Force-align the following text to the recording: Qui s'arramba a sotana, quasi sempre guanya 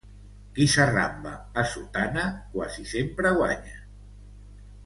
Qui 0.53 0.65
s'arramba 0.75 1.33
a 1.63 1.67
sotana, 1.73 2.25
quasi 2.57 2.89
sempre 2.95 3.37
guanya 3.41 3.79